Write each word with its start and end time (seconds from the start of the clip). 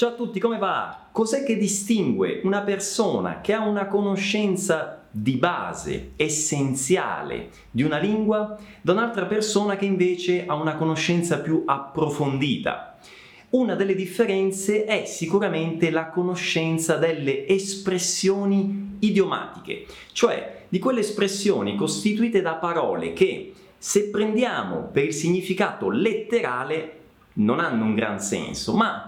Ciao 0.00 0.08
a 0.08 0.14
tutti, 0.14 0.40
come 0.40 0.56
va? 0.56 1.08
Cos'è 1.12 1.44
che 1.44 1.58
distingue 1.58 2.40
una 2.44 2.62
persona 2.62 3.42
che 3.42 3.52
ha 3.52 3.60
una 3.60 3.84
conoscenza 3.84 5.06
di 5.10 5.32
base, 5.32 6.12
essenziale 6.16 7.50
di 7.70 7.82
una 7.82 7.98
lingua, 7.98 8.58
da 8.80 8.92
un'altra 8.92 9.26
persona 9.26 9.76
che 9.76 9.84
invece 9.84 10.46
ha 10.46 10.54
una 10.54 10.76
conoscenza 10.76 11.40
più 11.40 11.64
approfondita? 11.66 12.96
Una 13.50 13.74
delle 13.74 13.94
differenze 13.94 14.86
è 14.86 15.04
sicuramente 15.04 15.90
la 15.90 16.08
conoscenza 16.08 16.96
delle 16.96 17.46
espressioni 17.46 18.96
idiomatiche, 19.00 19.84
cioè 20.12 20.62
di 20.70 20.78
quelle 20.78 21.00
espressioni 21.00 21.76
costituite 21.76 22.40
da 22.40 22.54
parole 22.54 23.12
che, 23.12 23.52
se 23.76 24.08
prendiamo 24.08 24.88
per 24.90 25.04
il 25.04 25.12
significato 25.12 25.90
letterale, 25.90 27.00
non 27.34 27.60
hanno 27.60 27.84
un 27.84 27.94
gran 27.94 28.18
senso, 28.18 28.74
ma 28.74 29.04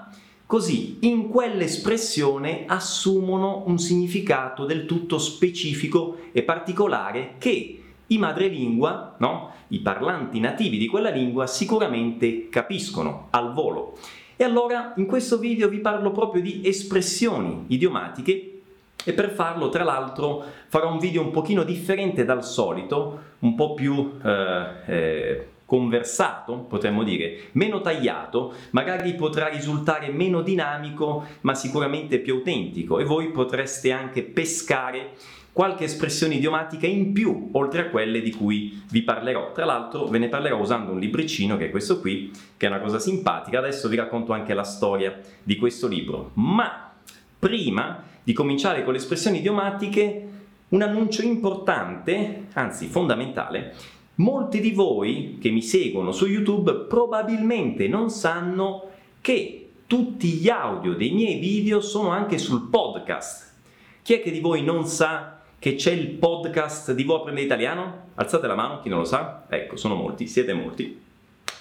Così 0.52 0.98
in 1.00 1.30
quell'espressione 1.30 2.64
assumono 2.66 3.62
un 3.68 3.78
significato 3.78 4.66
del 4.66 4.84
tutto 4.84 5.16
specifico 5.16 6.18
e 6.30 6.42
particolare 6.42 7.36
che 7.38 7.82
i 8.06 8.18
madrelingua, 8.18 9.14
no? 9.16 9.50
i 9.68 9.78
parlanti 9.78 10.40
nativi 10.40 10.76
di 10.76 10.88
quella 10.88 11.08
lingua, 11.08 11.46
sicuramente 11.46 12.50
capiscono 12.50 13.28
al 13.30 13.54
volo. 13.54 13.96
E 14.36 14.44
allora 14.44 14.92
in 14.98 15.06
questo 15.06 15.38
video 15.38 15.70
vi 15.70 15.78
parlo 15.78 16.12
proprio 16.12 16.42
di 16.42 16.60
espressioni 16.62 17.64
idiomatiche 17.68 18.60
e 19.02 19.12
per 19.14 19.30
farlo 19.30 19.70
tra 19.70 19.84
l'altro 19.84 20.44
farò 20.68 20.92
un 20.92 20.98
video 20.98 21.22
un 21.22 21.30
pochino 21.30 21.62
differente 21.62 22.26
dal 22.26 22.44
solito, 22.44 23.20
un 23.38 23.54
po' 23.54 23.72
più 23.72 24.18
eh, 24.22 24.66
eh, 24.84 25.46
conversato, 25.72 26.66
potremmo 26.68 27.02
dire, 27.02 27.48
meno 27.52 27.80
tagliato, 27.80 28.52
magari 28.72 29.14
potrà 29.14 29.46
risultare 29.46 30.10
meno 30.10 30.42
dinamico, 30.42 31.24
ma 31.40 31.54
sicuramente 31.54 32.18
più 32.18 32.34
autentico 32.34 32.98
e 32.98 33.04
voi 33.04 33.30
potreste 33.30 33.90
anche 33.90 34.22
pescare 34.22 35.12
qualche 35.50 35.84
espressione 35.84 36.34
idiomatica 36.34 36.86
in 36.86 37.14
più, 37.14 37.48
oltre 37.52 37.80
a 37.80 37.88
quelle 37.88 38.20
di 38.20 38.32
cui 38.32 38.82
vi 38.90 39.00
parlerò. 39.00 39.52
Tra 39.52 39.64
l'altro 39.64 40.04
ve 40.08 40.18
ne 40.18 40.28
parlerò 40.28 40.58
usando 40.58 40.92
un 40.92 40.98
libricino 40.98 41.56
che 41.56 41.68
è 41.68 41.70
questo 41.70 42.00
qui, 42.00 42.30
che 42.58 42.66
è 42.66 42.68
una 42.68 42.80
cosa 42.80 42.98
simpatica. 42.98 43.56
Adesso 43.56 43.88
vi 43.88 43.96
racconto 43.96 44.34
anche 44.34 44.52
la 44.52 44.64
storia 44.64 45.18
di 45.42 45.56
questo 45.56 45.88
libro. 45.88 46.32
Ma 46.34 46.92
prima 47.38 48.02
di 48.22 48.34
cominciare 48.34 48.84
con 48.84 48.92
le 48.92 48.98
espressioni 48.98 49.38
idiomatiche, 49.38 50.28
un 50.68 50.82
annuncio 50.82 51.22
importante, 51.22 52.48
anzi 52.52 52.88
fondamentale, 52.88 54.00
Molti 54.16 54.60
di 54.60 54.72
voi 54.72 55.38
che 55.40 55.48
mi 55.50 55.62
seguono 55.62 56.12
su 56.12 56.26
YouTube 56.26 56.84
probabilmente 56.86 57.88
non 57.88 58.10
sanno 58.10 58.90
che 59.22 59.70
tutti 59.86 60.32
gli 60.32 60.50
audio 60.50 60.92
dei 60.92 61.12
miei 61.12 61.38
video 61.38 61.80
sono 61.80 62.10
anche 62.10 62.36
sul 62.36 62.68
podcast. 62.68 63.54
Chi 64.02 64.12
è 64.12 64.20
che 64.20 64.30
di 64.30 64.40
voi 64.40 64.62
non 64.62 64.86
sa 64.86 65.40
che 65.58 65.76
c'è 65.76 65.92
il 65.92 66.08
podcast 66.08 66.92
di 66.92 67.04
Vuoi 67.04 67.20
apprendere 67.20 67.46
italiano? 67.46 68.08
Alzate 68.14 68.46
la 68.46 68.54
mano, 68.54 68.80
chi 68.80 68.90
non 68.90 68.98
lo 68.98 69.04
sa? 69.06 69.46
Ecco, 69.48 69.76
sono 69.76 69.94
molti, 69.94 70.26
siete 70.26 70.52
molti. 70.52 71.00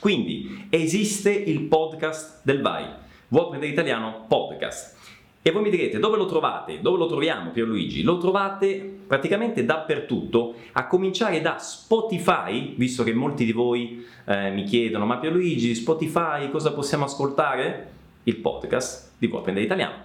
Quindi 0.02 0.67
esiste 0.69 1.31
il 1.31 1.61
podcast 1.61 2.41
del 2.43 2.61
VAI, 2.61 2.86
Vuoi 3.30 3.45
apprendere 3.45 3.71
italiano 3.71 4.25
podcast. 4.27 4.97
E 5.44 5.50
voi 5.50 5.64
mi 5.64 5.72
direte 5.72 5.97
dove 5.97 6.17
lo 6.17 6.28
trovate? 6.28 6.81
Dove 6.81 7.00
lo 7.00 7.08
troviamo 7.08 7.50
Pierluigi? 7.50 8.03
Lo 8.03 8.20
trovate 8.20 9.00
praticamente 9.08 9.66
dappertutto, 9.66 10.53
a 10.73 10.86
cominciare 10.86 11.42
da 11.42 11.58
Spotify, 11.58 12.75
visto 12.78 13.03
che 13.03 13.11
molti 13.11 13.44
di 13.44 13.52
voi 13.52 14.06
eh, 14.25 14.52
mi 14.52 14.64
chiedono 14.64 15.06
ma 15.06 15.17
Pierluigi, 15.17 15.73
Spotify 15.73 16.50
cosa 16.52 16.73
possiamo 16.73 17.06
ascoltare? 17.06 17.89
Il 18.23 18.36
podcast 18.36 19.14
di 19.17 19.31
apprendere 19.33 19.66
italiano. 19.66 19.95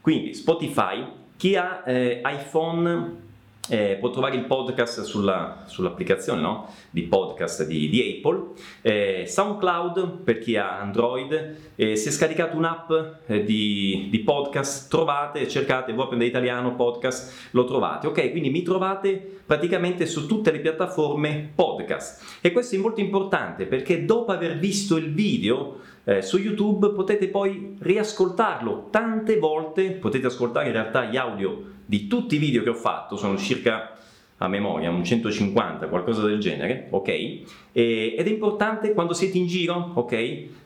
Quindi 0.00 0.32
Spotify, 0.32 1.04
chi 1.36 1.56
ha 1.56 1.82
eh, 1.84 2.22
iPhone 2.24 3.22
eh, 3.68 3.96
può 3.98 4.10
trovare 4.10 4.36
il 4.36 4.44
podcast 4.44 5.02
sulla, 5.02 5.62
sull'applicazione 5.66 6.40
no? 6.40 6.68
di 6.90 7.02
podcast 7.02 7.66
di, 7.66 7.88
di 7.88 8.16
Apple, 8.16 8.48
eh, 8.82 9.24
SoundCloud 9.26 10.18
per 10.18 10.38
chi 10.38 10.56
ha 10.56 10.78
Android, 10.78 11.56
eh, 11.74 11.96
se 11.96 12.10
scaricate 12.10 12.56
un'app 12.56 12.92
eh, 13.26 13.42
di, 13.42 14.08
di, 14.10 14.18
podcast 14.20 14.90
trovate, 14.90 15.48
cercate 15.48 15.92
apprendere 15.92 16.28
italiano 16.28 16.74
podcast, 16.74 17.50
lo 17.52 17.64
trovate, 17.64 18.06
ok? 18.06 18.30
Quindi 18.30 18.50
mi 18.50 18.62
trovate 18.62 19.40
praticamente 19.46 20.06
su 20.06 20.26
tutte 20.26 20.50
le 20.50 20.60
piattaforme 20.60 21.50
podcast 21.54 22.40
e 22.40 22.52
questo 22.52 22.74
è 22.74 22.78
molto 22.78 23.00
importante 23.00 23.66
perché 23.66 24.04
dopo 24.04 24.32
aver 24.32 24.58
visto 24.58 24.96
il 24.96 25.12
video 25.12 25.80
eh, 26.04 26.22
su 26.22 26.38
YouTube 26.38 26.92
potete 26.92 27.28
poi 27.28 27.76
riascoltarlo 27.78 28.88
tante 28.90 29.38
volte, 29.38 29.92
potete 29.92 30.26
ascoltare 30.26 30.66
in 30.66 30.72
realtà 30.72 31.04
gli 31.04 31.16
audio 31.16 31.72
di 31.84 32.06
tutti 32.06 32.36
i 32.36 32.38
video 32.38 32.62
che 32.62 32.70
ho 32.70 32.74
fatto, 32.74 33.16
sono 33.16 33.36
circa 33.36 33.96
a 34.38 34.48
memoria, 34.48 34.90
un 34.90 35.04
150, 35.04 35.86
qualcosa 35.88 36.22
del 36.26 36.38
genere, 36.38 36.88
ok? 36.90 37.08
E, 37.08 37.44
ed 37.72 38.26
è 38.26 38.30
importante 38.30 38.92
quando 38.92 39.12
siete 39.12 39.38
in 39.38 39.46
giro, 39.46 39.92
ok? 39.94 40.12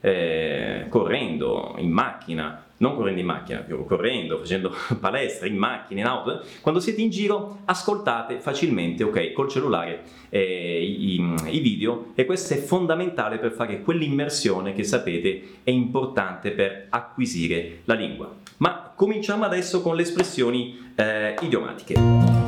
Eh, 0.00 0.86
correndo, 0.88 1.74
in 1.78 1.90
macchina, 1.90 2.64
non 2.78 2.94
correndo 2.94 3.20
in 3.20 3.26
macchina, 3.26 3.60
più 3.60 3.84
correndo, 3.84 4.38
facendo 4.38 4.74
palestra, 4.98 5.46
in 5.46 5.56
macchina, 5.56 6.00
in 6.00 6.06
auto, 6.06 6.42
quando 6.60 6.80
siete 6.80 7.00
in 7.00 7.10
giro 7.10 7.60
ascoltate 7.64 8.40
facilmente, 8.40 9.04
ok, 9.04 9.32
col 9.32 9.48
cellulare 9.48 10.02
eh, 10.28 10.82
i, 10.82 11.20
i, 11.50 11.58
video 11.60 12.12
e 12.14 12.24
questo 12.24 12.54
è 12.54 12.56
fondamentale 12.56 13.38
per 13.38 13.52
fare 13.52 13.80
quell'immersione 13.80 14.74
che 14.74 14.84
sapete 14.84 15.60
è 15.62 15.70
importante 15.70 16.50
per 16.50 16.86
acquisire 16.90 17.80
la 17.84 17.94
lingua. 17.94 18.34
Ma 18.58 18.92
cominciamo 18.94 19.44
adesso 19.44 19.82
con 19.82 19.94
le 19.94 20.02
espressioni 20.02 20.92
eh, 20.96 21.34
idiomatiche. 21.40 22.38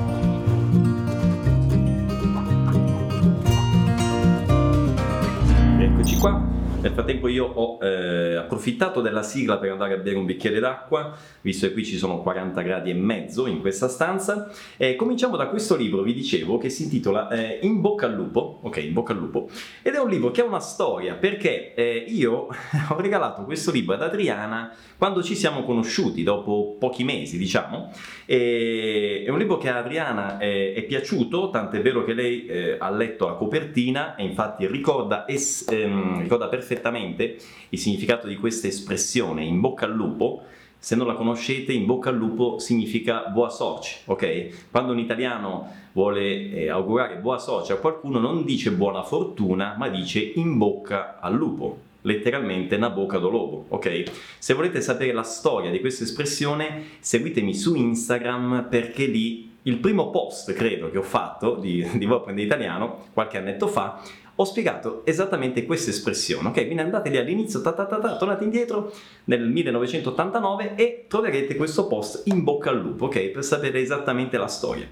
qua. 6.20 6.38
Nel 6.80 6.92
frattempo 6.92 7.28
io 7.28 7.44
ho 7.44 7.78
eh, 7.84 8.36
approfittato 8.36 9.02
della 9.02 9.22
sigla 9.22 9.58
per 9.58 9.70
andare 9.70 9.92
a 9.92 9.96
bere 9.98 10.16
un 10.16 10.24
bicchiere 10.24 10.60
d'acqua, 10.60 11.14
visto 11.42 11.66
che 11.66 11.74
qui 11.74 11.84
ci 11.84 11.98
sono 11.98 12.22
40 12.22 12.62
gradi 12.62 12.88
e 12.88 12.94
mezzo 12.94 13.46
in 13.46 13.60
questa 13.60 13.86
stanza. 13.86 14.50
E 14.78 14.96
cominciamo 14.96 15.36
da 15.36 15.48
questo 15.48 15.76
libro, 15.76 16.00
vi 16.00 16.14
dicevo, 16.14 16.56
che 16.56 16.70
si 16.70 16.84
intitola 16.84 17.28
eh, 17.28 17.58
In 17.64 17.82
bocca 17.82 18.06
al 18.06 18.14
lupo, 18.14 18.60
ok, 18.62 18.78
In 18.78 18.94
bocca 18.94 19.12
al 19.12 19.18
lupo, 19.18 19.50
ed 19.82 19.92
è 19.92 19.98
un 19.98 20.08
libro 20.08 20.30
che 20.30 20.40
ha 20.40 20.44
una 20.44 20.58
storia, 20.58 21.16
perché 21.16 21.74
eh, 21.74 22.02
io 22.08 22.46
ho 22.88 22.96
regalato 22.98 23.44
questo 23.44 23.70
libro 23.70 23.92
ad 23.92 24.00
Adriana 24.00 24.72
quando 24.96 25.22
ci 25.22 25.34
siamo 25.34 25.64
conosciuti, 25.64 26.22
dopo 26.22 26.76
pochi 26.78 27.04
mesi, 27.04 27.36
diciamo. 27.36 27.92
E, 28.24 29.22
è 29.26 29.28
un 29.28 29.36
libro 29.36 29.58
che 29.58 29.68
a 29.68 29.76
Adriana 29.76 30.38
è, 30.38 30.72
è 30.72 30.82
piaciuto, 30.84 31.50
tant'è 31.50 31.82
vero 31.82 32.04
che 32.04 32.14
lei 32.14 32.46
eh, 32.46 32.76
ha 32.78 32.88
letto 32.88 33.26
la 33.26 33.34
copertina 33.34 34.14
e 34.14 34.24
infatti 34.24 34.66
ricorda, 34.66 35.26
es, 35.26 35.66
ehm, 35.68 36.22
ricorda 36.22 36.48
perfettamente 36.48 36.68
perfettamente 36.70 37.36
il 37.70 37.78
significato 37.78 38.28
di 38.28 38.36
questa 38.36 38.68
espressione, 38.68 39.42
in 39.42 39.58
bocca 39.58 39.86
al 39.86 39.92
lupo, 39.92 40.42
se 40.78 40.94
non 40.94 41.08
la 41.08 41.14
conoscete, 41.14 41.72
in 41.72 41.84
bocca 41.84 42.10
al 42.10 42.16
lupo 42.16 42.58
significa 42.58 43.24
buona 43.24 43.50
sorte, 43.50 43.88
ok? 44.04 44.68
Quando 44.70 44.92
un 44.92 44.98
italiano 45.00 45.68
vuole 45.92 46.52
eh, 46.52 46.68
augurare 46.70 47.16
buona 47.16 47.40
sorte 47.40 47.72
a 47.72 47.76
qualcuno 47.76 48.20
non 48.20 48.44
dice 48.44 48.70
buona 48.70 49.02
fortuna, 49.02 49.74
ma 49.76 49.88
dice 49.88 50.20
in 50.20 50.56
bocca 50.56 51.18
al 51.20 51.34
lupo, 51.34 51.78
letteralmente 52.02 52.76
una 52.76 52.90
bocca 52.90 53.18
do 53.18 53.28
lobo, 53.28 53.64
ok? 53.68 54.04
Se 54.38 54.54
volete 54.54 54.80
sapere 54.80 55.12
la 55.12 55.24
storia 55.24 55.70
di 55.70 55.80
questa 55.80 56.04
espressione, 56.04 56.84
seguitemi 57.00 57.52
su 57.52 57.74
Instagram 57.74 58.68
perché 58.70 59.06
lì 59.06 59.48
il 59.64 59.76
primo 59.76 60.08
post, 60.08 60.54
credo, 60.54 60.90
che 60.90 60.96
ho 60.96 61.02
fatto 61.02 61.56
di, 61.56 61.86
di 61.98 62.06
Voi 62.06 62.18
apprendere 62.18 62.46
italiano, 62.46 63.08
qualche 63.12 63.36
annetto 63.36 63.66
fa, 63.66 64.00
ho 64.40 64.44
spiegato 64.44 65.02
esattamente 65.04 65.66
questa 65.66 65.90
espressione, 65.90 66.48
ok? 66.48 66.54
Quindi 66.64 66.80
andate 66.80 67.10
lì 67.10 67.18
all'inizio, 67.18 67.60
ta 67.60 67.72
ta 67.72 67.84
ta 67.84 67.98
ta, 67.98 68.16
tornate 68.16 68.42
indietro 68.44 68.90
nel 69.24 69.46
1989 69.46 70.76
e 70.76 71.04
troverete 71.08 71.56
questo 71.56 71.86
post 71.86 72.22
in 72.24 72.42
bocca 72.42 72.70
al 72.70 72.80
lupo, 72.80 73.04
ok? 73.04 73.20
Per 73.28 73.44
sapere 73.44 73.80
esattamente 73.80 74.38
la 74.38 74.46
storia. 74.46 74.88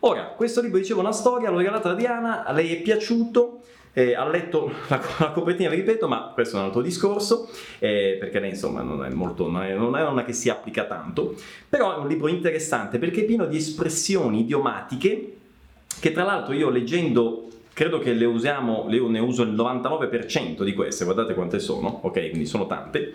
Ora, 0.00 0.26
questo 0.36 0.60
libro 0.60 0.78
diceva 0.78 1.00
una 1.00 1.10
storia, 1.10 1.50
l'ho 1.50 1.56
regalato 1.58 1.88
a 1.88 1.94
Diana, 1.94 2.44
a 2.44 2.52
lei 2.52 2.76
è 2.76 2.80
piaciuto, 2.80 3.62
eh, 3.92 4.14
ha 4.14 4.24
letto 4.28 4.72
la, 4.86 5.02
la, 5.18 5.30
copertina, 5.32 5.68
vi 5.68 5.76
ripeto, 5.76 6.06
ma 6.06 6.30
questo 6.32 6.56
è 6.56 6.60
un 6.60 6.66
altro 6.66 6.80
discorso, 6.80 7.48
eh, 7.80 8.16
perché 8.20 8.38
lei 8.38 8.50
insomma 8.50 8.82
non 8.82 9.04
è, 9.04 9.08
molto, 9.08 9.50
non, 9.50 9.64
è, 9.64 9.74
non 9.74 9.96
è 9.96 10.06
una 10.06 10.24
che 10.24 10.32
si 10.32 10.48
applica 10.48 10.84
tanto, 10.84 11.34
però 11.68 11.96
è 11.96 11.98
un 11.98 12.06
libro 12.06 12.28
interessante 12.28 12.98
perché 13.00 13.22
è 13.22 13.24
pieno 13.24 13.46
di 13.46 13.56
espressioni 13.56 14.40
idiomatiche 14.42 15.36
che 15.98 16.12
tra 16.12 16.22
l'altro 16.22 16.54
io 16.54 16.70
leggendo 16.70 17.48
credo 17.72 17.98
che 17.98 18.12
le 18.12 18.24
usiamo, 18.24 18.86
le, 18.88 19.00
ne 19.00 19.18
uso 19.18 19.42
il 19.42 19.52
99% 19.52 20.62
di 20.62 20.74
queste, 20.74 21.04
guardate 21.04 21.34
quante 21.34 21.58
sono, 21.58 22.00
ok, 22.02 22.28
quindi 22.30 22.46
sono 22.46 22.66
tante. 22.66 23.12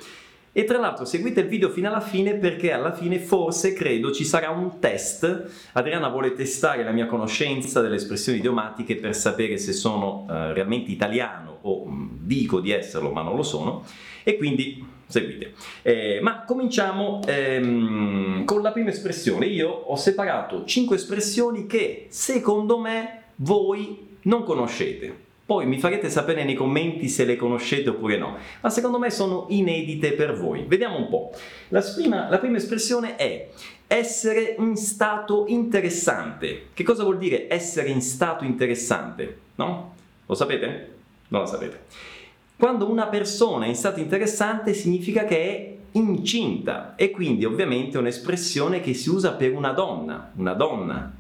E 0.58 0.64
tra 0.64 0.80
l'altro 0.80 1.06
seguite 1.06 1.42
il 1.42 1.48
video 1.48 1.70
fino 1.70 1.88
alla 1.88 2.00
fine 2.00 2.34
perché 2.34 2.72
alla 2.72 2.92
fine 2.92 3.20
forse 3.20 3.74
credo 3.74 4.12
ci 4.12 4.26
sarà 4.26 4.50
un 4.50 4.80
test. 4.80 5.70
Adriana 5.74 6.08
vuole 6.08 6.34
testare 6.34 6.84
la 6.84 6.90
mia 6.90 7.06
conoscenza 7.06 7.80
delle 7.80 7.98
espressioni 7.98 8.40
idiomatiche 8.40 8.96
per 8.96 9.14
sapere 9.16 9.60
se 9.60 9.72
sono 9.72 10.26
uh, 10.28 10.54
realmente 10.54 10.90
italiano 10.90 11.60
o 11.62 11.84
um, 11.84 12.10
dico 12.22 12.60
di 12.60 12.72
esserlo 12.72 13.12
ma 13.12 13.22
non 13.22 13.36
lo 13.36 13.44
sono. 13.44 13.84
E 14.24 14.38
quindi 14.38 14.84
seguite. 15.06 15.54
Eh, 15.84 16.20
ma 16.24 16.44
cominciamo 16.44 17.22
ehm, 17.28 18.44
con 18.44 18.64
la 18.64 18.72
prima 18.72 18.90
espressione. 18.90 19.46
Io 19.46 19.70
ho 19.70 19.96
separato 19.96 20.66
5 20.66 20.96
espressioni 20.96 21.68
che 21.68 22.08
secondo 22.10 22.80
me 22.80 23.26
voi 23.36 24.07
non 24.28 24.44
conoscete. 24.44 25.26
Poi 25.48 25.66
mi 25.66 25.80
farete 25.80 26.10
sapere 26.10 26.44
nei 26.44 26.56
commenti 26.56 27.08
se 27.08 27.24
le 27.24 27.38
conoscete 27.38 27.90
oppure 27.90 28.18
no, 28.18 28.38
ma 28.60 28.70
secondo 28.70 29.00
me 29.00 29.10
sono 29.10 29.46
inedite 29.50 30.12
per 30.12 30.38
voi. 30.38 30.66
Vediamo 30.68 30.98
un 30.98 31.08
po'. 31.08 31.32
La 31.70 31.82
prima, 31.82 32.30
la 32.30 32.38
prima 32.38 32.58
espressione 32.58 33.16
è 33.16 33.50
essere 33.88 34.56
in 34.60 34.76
stato 34.76 35.46
interessante. 35.48 36.68
Che 36.74 36.84
cosa 36.84 37.04
vuol 37.04 37.18
dire 37.18 37.48
essere 37.50 37.88
in 37.88 38.02
stato 38.02 38.44
interessante? 38.44 39.38
No? 39.56 39.94
Lo 40.26 40.36
sapete? 40.36 40.96
Non 41.30 41.42
lo 41.42 41.48
sapete. 41.48 41.86
Quando 42.58 42.90
una 42.90 43.08
persona 43.08 43.66
è 43.66 43.70
in 43.70 43.76
stato 43.76 44.02
interessante 44.02 44.74
significa 44.74 45.24
che 45.24 45.38
è 45.38 45.76
incinta 45.94 46.96
e 46.98 47.10
quindi 47.12 47.46
ovviamente 47.46 47.96
è 47.96 48.02
un'espressione 48.02 48.82
che 48.82 48.94
si 48.94 49.10
usa 49.10 49.32
per 49.34 49.54
una 49.54 49.72
donna, 49.72 50.32
una 50.36 50.54
donna 50.54 51.17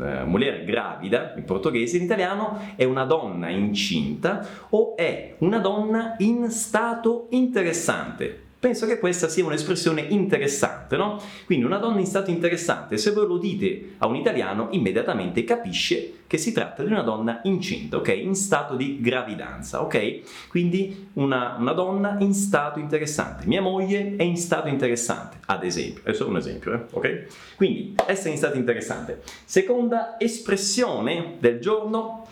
eh, 0.00 0.24
mulher 0.24 0.64
gravida 0.64 1.34
in 1.36 1.44
portoghese, 1.44 1.96
in 1.96 2.04
italiano 2.04 2.60
è 2.76 2.84
una 2.84 3.04
donna 3.04 3.48
incinta 3.48 4.46
o 4.70 4.96
è 4.96 5.34
una 5.38 5.58
donna 5.58 6.14
in 6.18 6.50
stato 6.50 7.26
interessante. 7.30 8.46
Penso 8.60 8.86
che 8.86 8.98
questa 8.98 9.28
sia 9.28 9.44
un'espressione 9.44 10.00
interessante, 10.00 10.96
no? 10.96 11.22
Quindi 11.46 11.64
una 11.64 11.78
donna 11.78 12.00
in 12.00 12.06
stato 12.06 12.30
interessante, 12.30 12.96
se 12.96 13.12
voi 13.12 13.28
lo 13.28 13.38
dite 13.38 13.94
a 13.98 14.08
un 14.08 14.16
italiano, 14.16 14.66
immediatamente 14.72 15.44
capisce 15.44 16.14
che 16.26 16.38
si 16.38 16.50
tratta 16.50 16.82
di 16.82 16.90
una 16.90 17.02
donna 17.02 17.38
incinta, 17.44 17.98
ok? 17.98 18.08
In 18.08 18.34
stato 18.34 18.74
di 18.74 19.00
gravidanza, 19.00 19.80
ok? 19.82 20.48
Quindi 20.48 21.10
una, 21.14 21.54
una 21.56 21.72
donna 21.72 22.16
in 22.18 22.34
stato 22.34 22.80
interessante. 22.80 23.46
Mia 23.46 23.62
moglie 23.62 24.16
è 24.16 24.24
in 24.24 24.36
stato 24.36 24.66
interessante, 24.66 25.36
ad 25.46 25.62
esempio. 25.62 26.02
È 26.02 26.12
solo 26.12 26.30
un 26.30 26.38
esempio, 26.38 26.74
eh? 26.74 26.80
ok? 26.90 27.54
Quindi 27.54 27.94
essere 28.06 28.30
in 28.30 28.38
stato 28.38 28.56
interessante. 28.56 29.22
Seconda 29.44 30.16
espressione 30.18 31.36
del 31.38 31.60
giorno, 31.60 32.26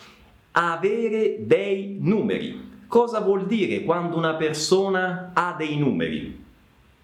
avere 0.50 1.36
dei 1.46 1.98
numeri. 2.00 2.74
Cosa 2.88 3.20
vuol 3.20 3.46
dire 3.46 3.82
quando 3.82 4.16
una 4.16 4.34
persona 4.34 5.32
ha 5.34 5.54
dei 5.58 5.76
numeri? 5.76 6.44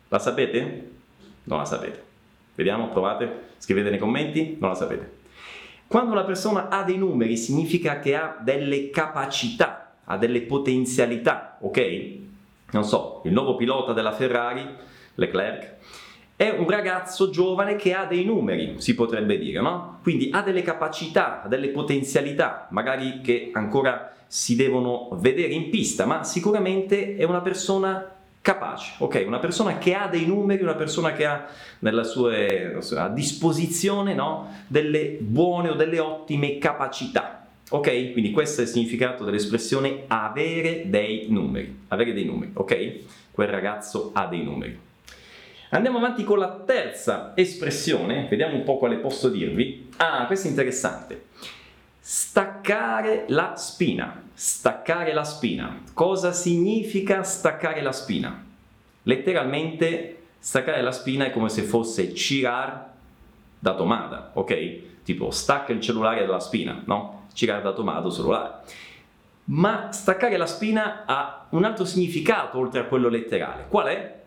La 0.09 0.19
sapete? 0.21 0.91
Non 1.45 1.59
la 1.59 1.65
sapete. 1.65 2.03
Vediamo, 2.55 2.89
provate, 2.91 3.55
scrivete 3.59 3.91
nei 3.91 3.99
commenti, 3.99 4.57
non 4.61 4.71
la 4.71 4.77
sapete. 4.77 5.21
Quando 5.89 6.13
una 6.13 6.25
persona 6.25 6.69
ha 6.69 6.85
dei 6.85 6.99
numeri 6.99 7.37
significa 7.37 7.99
che 7.99 8.15
ha 8.15 8.39
delle 8.41 8.91
capacità, 8.91 9.95
ha 10.05 10.17
delle 10.17 10.43
potenzialità, 10.43 11.59
ok? 11.61 12.11
Non 12.71 12.85
so, 12.85 13.21
il 13.25 13.33
nuovo 13.33 13.57
pilota 13.57 13.93
della 13.93 14.13
Ferrari, 14.13 14.65
Leclerc, 15.17 15.75
è 16.37 16.49
un 16.49 16.69
ragazzo 16.69 17.29
giovane 17.31 17.77
che 17.77 17.93
ha 17.93 18.07
dei 18.07 18.25
numeri, 18.25 18.77
si 18.79 18.95
potrebbe 18.95 19.37
dire, 19.37 19.61
no? 19.61 19.99
Quindi 20.03 20.31
ha 20.33 20.43
delle 20.43 20.63
capacità, 20.63 21.43
ha 21.43 21.49
delle 21.49 21.69
potenzialità, 21.69 22.69
magari 22.71 23.21
che 23.21 23.51
ancora 23.53 24.13
si 24.33 24.57
devono 24.57 25.11
vedere 25.21 25.53
in 25.53 25.69
pista, 25.69 26.07
ma 26.07 26.25
sicuramente 26.25 27.17
è 27.17 27.25
una 27.25 27.43
persona 27.43 28.15
capace, 28.41 28.95
ok? 28.97 29.25
Una 29.27 29.39
persona 29.39 29.77
che 29.77 29.93
ha 29.93 30.07
dei 30.07 30.25
numeri, 30.25 30.63
una 30.63 30.75
persona 30.75 31.13
che 31.13 31.27
ha 31.27 31.49
sua, 32.01 32.33
a 32.97 33.09
disposizione 33.11 34.15
no? 34.15 34.49
delle 34.69 35.19
buone 35.21 35.69
o 35.69 35.75
delle 35.75 35.99
ottime 35.99 36.57
capacità. 36.57 37.47
Ok? 37.69 38.13
Quindi 38.13 38.31
questo 38.31 38.63
è 38.63 38.65
il 38.65 38.71
significato 38.71 39.23
dell'espressione 39.25 40.05
avere 40.07 40.85
dei 40.87 41.27
numeri. 41.29 41.81
Avere 41.89 42.15
dei 42.15 42.25
numeri, 42.25 42.53
ok? 42.55 42.93
Quel 43.33 43.49
ragazzo 43.49 44.13
ha 44.15 44.29
dei 44.29 44.43
numeri. 44.43 44.79
Andiamo 45.69 45.99
avanti 45.99 46.25
con 46.25 46.39
la 46.39 46.63
terza 46.67 47.33
espressione, 47.35 48.29
vediamo 48.31 48.57
un 48.57 48.65
po' 48.65 48.79
quale 48.79 48.97
posso 48.97 49.29
dirvi. 49.29 49.91
Ah, 49.99 50.25
questo 50.25 50.47
è 50.47 50.51
interessante. 50.51 51.25
Staccare 52.05 53.27
la 53.29 53.55
spina. 53.55 54.25
Staccare 54.35 55.13
la 55.13 55.23
spina. 55.23 55.83
Cosa 55.95 56.33
significa 56.33 57.23
staccare 57.23 57.81
la 57.81 57.93
spina? 57.93 58.45
Letteralmente 59.05 60.23
staccare 60.41 60.83
la 60.83 60.91
spina 60.91 61.27
è 61.27 61.31
come 61.31 61.49
se 61.49 61.63
fosse 61.63 62.13
cirar 62.13 62.91
da 63.57 63.75
tomada, 63.77 64.33
ok? 64.35 65.05
Tipo 65.05 65.31
stacca 65.31 65.71
il 65.71 65.81
cellulare 65.81 66.27
dalla 66.27 66.41
spina, 66.41 66.83
no? 66.87 67.29
Cirar 67.35 67.63
da 67.63 67.73
tomada 67.73 68.11
cellulare. 68.11 68.55
Ma 69.45 69.93
staccare 69.93 70.37
la 70.37 70.47
spina 70.47 71.05
ha 71.07 71.47
un 71.51 71.63
altro 71.63 71.85
significato 71.85 72.59
oltre 72.59 72.81
a 72.81 72.85
quello 72.87 73.09
letterale. 73.09 73.67
Qual 73.69 73.87
è? 73.87 74.23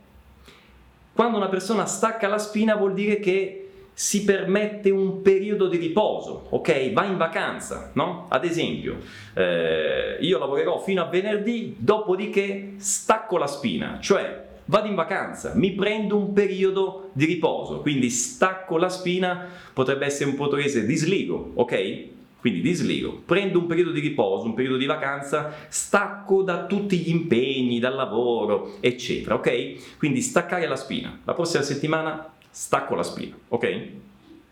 Quando 1.11 1.35
una 1.35 1.49
persona 1.49 1.85
stacca 1.85 2.29
la 2.29 2.37
spina 2.37 2.77
vuol 2.77 2.93
dire 2.93 3.19
che 3.19 3.64
si 3.97 4.25
permette 4.25 4.89
un 4.89 5.21
periodo 5.21 5.67
di 5.67 5.77
riposo, 5.77 6.47
ok? 6.49 6.91
Va 6.91 7.05
in 7.05 7.15
vacanza, 7.15 7.91
no? 7.93 8.25
Ad 8.27 8.43
esempio, 8.43 8.97
eh, 9.33 10.17
io 10.19 10.37
lavorerò 10.37 10.79
fino 10.79 11.01
a 11.01 11.05
venerdì, 11.05 11.77
dopodiché 11.77 12.73
stacco 12.75 13.37
la 13.37 13.47
spina, 13.47 13.97
cioè 14.01 14.43
vado 14.65 14.87
in 14.87 14.95
vacanza, 14.95 15.53
mi 15.55 15.71
prendo 15.71 16.17
un 16.17 16.33
periodo 16.33 17.11
di 17.13 17.23
riposo, 17.23 17.79
quindi 17.79 18.09
stacco 18.09 18.77
la 18.77 18.89
spina, 18.89 19.47
potrebbe 19.71 20.05
essere 20.05 20.29
un 20.29 20.35
portoghese 20.35 20.85
disligo, 20.85 21.51
ok? 21.53 22.13
Quindi 22.41 22.61
disligo, 22.61 23.21
prendo 23.25 23.59
un 23.59 23.65
periodo 23.65 23.91
di 23.91 24.01
riposo, 24.01 24.45
un 24.45 24.53
periodo 24.53 24.77
di 24.77 24.85
vacanza, 24.85 25.51
stacco 25.69 26.43
da 26.43 26.65
tutti 26.65 26.97
gli 26.97 27.09
impegni, 27.09 27.79
dal 27.79 27.95
lavoro, 27.95 28.75
eccetera, 28.81 29.35
ok? 29.35 29.97
Quindi 29.97 30.21
staccare 30.21 30.67
la 30.67 30.75
spina. 30.75 31.21
La 31.23 31.33
prossima 31.33 31.63
settimana 31.63 32.34
stacco 32.55 32.95
la 32.95 33.03
spina, 33.03 33.35
ok? 33.49 33.87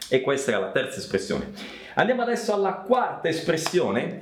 E 0.09 0.19
questa 0.19 0.51
era 0.51 0.59
la 0.59 0.71
terza 0.71 0.99
espressione. 0.99 1.53
Andiamo 1.93 2.21
adesso 2.21 2.53
alla 2.53 2.73
quarta 2.73 3.29
espressione. 3.29 4.21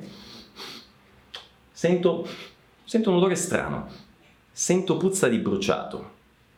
Sento, 1.71 2.27
sento 2.83 3.09
un 3.09 3.15
odore 3.15 3.33
strano, 3.33 3.89
sento 4.51 4.97
puzza 4.97 5.27
di 5.27 5.39
bruciato. 5.39 6.11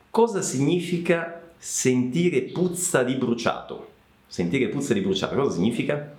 Cosa 0.10 0.42
significa 0.42 1.42
sentire 1.58 2.42
puzza 2.42 3.04
di 3.04 3.16
bruciato? 3.16 3.92
Sentire 4.28 4.68
puzza 4.68 4.94
di 4.94 5.00
bruciato, 5.00 5.36
cosa 5.36 5.56
significa? 5.56 6.16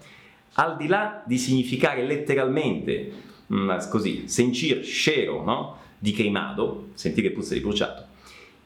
Al 0.54 0.78
di 0.78 0.86
là 0.86 1.22
di 1.26 1.36
significare 1.36 2.02
letteralmente, 2.02 3.12
mm, 3.52 3.76
così, 3.90 4.26
sentir 4.26 4.82
scero, 4.82 5.44
no? 5.44 5.76
Di 5.98 6.14
queimado, 6.14 6.88
sentire 6.94 7.30
puzza 7.30 7.52
di 7.52 7.60
bruciato, 7.60 8.06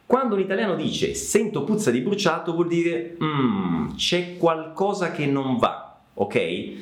quando 0.09 0.37
un 0.37 0.41
italiano 0.41 0.75
dice 0.75 1.13
sento 1.13 1.65
puzza 1.65 1.91
di 1.91 2.01
bruciato 2.01 2.55
vuol 2.55 2.67
dire 2.67 3.19
mm, 3.23 3.91
c'è 3.95 4.39
qualcosa 4.39 5.11
che 5.11 5.27
non 5.27 5.59
va, 5.59 5.99
ok? 6.15 6.73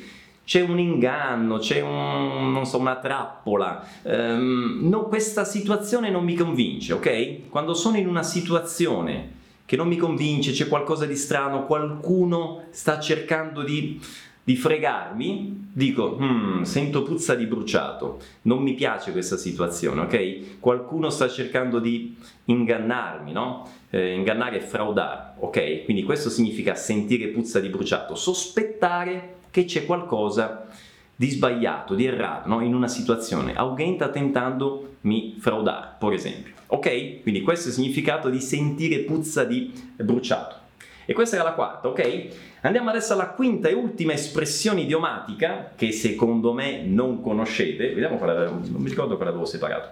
C'è 0.45 0.61
un 0.61 0.79
inganno, 0.79 1.57
c'è 1.57 1.81
un, 1.81 2.61
so, 2.63 2.77
una 2.77 2.95
trappola. 2.95 3.85
Um, 4.03 4.79
no, 4.83 5.07
questa 5.07 5.43
situazione 5.43 6.09
non 6.09 6.23
mi 6.23 6.35
convince, 6.35 6.93
ok? 6.93 7.49
Quando 7.49 7.73
sono 7.73 7.97
in 7.97 8.07
una 8.07 8.23
situazione 8.23 9.33
che 9.65 9.75
non 9.75 9.89
mi 9.89 9.97
convince, 9.97 10.53
c'è 10.53 10.69
qualcosa 10.69 11.05
di 11.05 11.17
strano, 11.17 11.65
qualcuno 11.65 12.67
sta 12.69 12.97
cercando 12.97 13.61
di 13.61 13.99
di 14.47 14.55
fregarmi, 14.55 15.71
dico, 15.73 16.17
hmm, 16.17 16.61
sento 16.61 17.03
puzza 17.03 17.35
di 17.35 17.45
bruciato, 17.47 18.21
non 18.43 18.63
mi 18.63 18.75
piace 18.75 19.11
questa 19.11 19.35
situazione, 19.35 19.99
ok? 19.99 20.59
Qualcuno 20.61 21.09
sta 21.09 21.27
cercando 21.27 21.79
di 21.79 22.15
ingannarmi, 22.45 23.33
no? 23.33 23.67
Eh, 23.89 24.13
ingannare 24.13 24.59
e 24.59 24.61
fraudare, 24.61 25.33
ok? 25.39 25.83
Quindi 25.83 26.03
questo 26.03 26.29
significa 26.29 26.75
sentire 26.75 27.27
puzza 27.27 27.59
di 27.59 27.67
bruciato, 27.67 28.15
sospettare 28.15 29.35
che 29.51 29.65
c'è 29.65 29.85
qualcosa 29.85 30.69
di 31.13 31.29
sbagliato, 31.29 31.93
di 31.93 32.05
errato, 32.05 32.47
no? 32.47 32.61
In 32.61 32.73
una 32.73 32.87
situazione. 32.87 33.51
Sta 33.51 34.07
tentando 34.07 34.95
mi 35.01 35.35
fraudare, 35.39 35.95
per 35.99 36.13
esempio. 36.13 36.53
Ok? 36.67 37.21
Quindi 37.21 37.41
questo 37.41 37.65
è 37.65 37.67
il 37.67 37.75
significato 37.75 38.29
di 38.29 38.39
sentire 38.39 38.99
puzza 38.99 39.43
di 39.43 39.73
bruciato. 39.97 40.66
E 41.09 41.13
questa 41.13 41.37
era 41.37 41.45
la 41.45 41.53
quarta, 41.53 41.87
ok? 41.87 42.27
Andiamo 42.63 42.89
adesso 42.89 43.13
alla 43.13 43.29
quinta 43.29 43.69
e 43.69 43.73
ultima 43.73 44.11
espressione 44.11 44.81
idiomatica 44.81 45.71
che 45.73 45.93
secondo 45.93 46.51
me 46.51 46.81
non 46.83 47.21
conoscete. 47.21 47.93
Vediamo 47.93 48.17
quale 48.17 48.33
avevo, 48.33 48.51
non 48.51 48.81
mi 48.81 48.89
ricordo 48.89 49.15
quale 49.15 49.29
avevo 49.29 49.45
separato. 49.45 49.87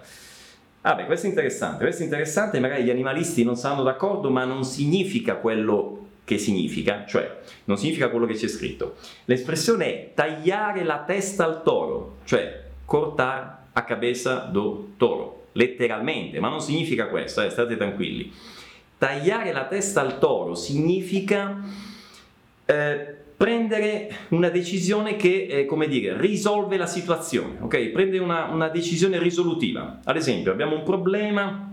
Ah 0.82 0.94
beh, 0.94 1.06
questo 1.06 1.24
è 1.24 1.30
interessante, 1.30 1.84
questo 1.84 2.02
è 2.02 2.04
interessante, 2.04 2.60
magari 2.60 2.84
gli 2.84 2.90
animalisti 2.90 3.44
non 3.44 3.56
saranno 3.56 3.82
d'accordo, 3.82 4.28
ma 4.28 4.44
non 4.44 4.62
significa 4.62 5.36
quello 5.36 6.08
che 6.22 6.36
significa, 6.36 7.06
cioè 7.06 7.38
non 7.64 7.78
significa 7.78 8.10
quello 8.10 8.26
che 8.26 8.34
c'è 8.34 8.46
scritto. 8.46 8.96
L'espressione 9.24 9.86
è 9.86 10.10
tagliare 10.12 10.84
la 10.84 10.98
testa 10.98 11.46
al 11.46 11.62
toro, 11.62 12.16
cioè 12.24 12.62
cortar 12.84 13.68
a 13.72 13.84
cabeza 13.84 14.48
do 14.52 14.90
toro, 14.98 15.46
letteralmente, 15.52 16.40
ma 16.40 16.50
non 16.50 16.60
significa 16.60 17.06
questo, 17.06 17.40
eh, 17.40 17.48
state 17.48 17.74
tranquilli. 17.78 18.30
Tagliare 18.98 19.52
la 19.52 19.66
testa 19.66 20.00
al 20.00 20.18
toro 20.18 20.54
significa 20.54 21.62
eh, 22.64 23.16
prendere 23.36 24.10
una 24.30 24.48
decisione 24.48 25.16
che, 25.16 25.46
eh, 25.50 25.64
come 25.66 25.86
dire, 25.86 26.18
risolve 26.18 26.76
la 26.78 26.86
situazione, 26.86 27.58
ok? 27.60 27.88
Prendere 27.88 28.22
una, 28.22 28.46
una 28.46 28.68
decisione 28.68 29.18
risolutiva. 29.18 30.00
Ad 30.04 30.16
esempio, 30.16 30.50
abbiamo 30.50 30.76
un 30.76 30.82
problema, 30.82 31.64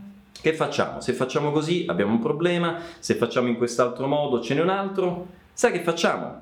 Che 0.41 0.53
facciamo? 0.53 0.99
Se 0.99 1.13
facciamo 1.13 1.51
così 1.51 1.85
abbiamo 1.87 2.13
un 2.13 2.19
problema, 2.19 2.79
se 2.99 3.13
facciamo 3.15 3.47
in 3.47 3.55
quest'altro 3.55 4.07
modo 4.07 4.41
ce 4.41 4.55
n'è 4.55 4.61
un 4.61 4.69
altro. 4.69 5.27
Sai 5.53 5.71
che 5.71 5.79
facciamo? 5.81 6.41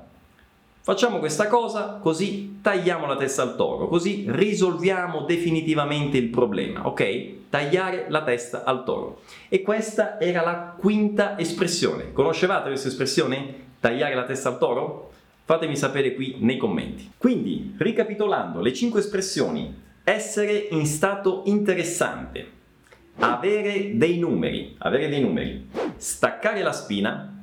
Facciamo 0.84 1.20
questa 1.20 1.46
cosa 1.46 2.00
così 2.02 2.58
tagliamo 2.60 3.06
la 3.06 3.14
testa 3.14 3.42
al 3.42 3.54
toro, 3.54 3.86
così 3.86 4.24
risolviamo 4.26 5.20
definitivamente 5.20 6.18
il 6.18 6.26
problema, 6.26 6.88
ok? 6.88 7.50
Tagliare 7.50 8.06
la 8.08 8.24
testa 8.24 8.64
al 8.64 8.82
toro. 8.82 9.20
E 9.48 9.62
questa 9.62 10.18
era 10.18 10.42
la 10.42 10.74
quinta 10.76 11.38
espressione. 11.38 12.10
Conoscevate 12.12 12.70
questa 12.70 12.88
espressione? 12.88 13.54
Tagliare 13.78 14.16
la 14.16 14.24
testa 14.24 14.48
al 14.48 14.58
toro? 14.58 15.12
Fatemi 15.44 15.76
sapere 15.76 16.14
qui 16.14 16.38
nei 16.40 16.56
commenti. 16.56 17.12
Quindi, 17.16 17.76
ricapitolando, 17.78 18.60
le 18.60 18.72
cinque 18.72 18.98
espressioni. 18.98 19.72
Essere 20.02 20.66
in 20.72 20.86
stato 20.86 21.42
interessante, 21.44 22.44
avere 23.18 23.96
dei 23.96 24.18
numeri, 24.18 24.74
avere 24.78 25.08
dei 25.08 25.20
numeri, 25.20 25.64
staccare 25.94 26.60
la 26.60 26.72
spina, 26.72 27.40